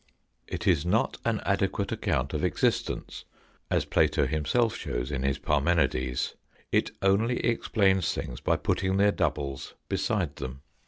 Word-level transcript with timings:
It 0.47 0.65
is 0.65 0.83
not 0.83 1.17
an 1.25 1.41
adequate 1.45 1.91
account 1.91 2.33
of 2.33 2.43
exist 2.43 2.89
ence, 2.89 3.23
as 3.69 3.85
Plato 3.85 4.25
himself 4.25 4.75
shows 4.75 5.11
in 5.11 5.21
his" 5.21 5.37
Parmenides"; 5.47 6.33
it 6.71 6.89
only 7.03 7.37
explains 7.45 8.11
things 8.11 8.39
by 8.41 8.55
putting 8.55 8.97
their 8.97 9.11
doubles 9.11 9.75
beside 9.89 10.37
them. 10.37 10.63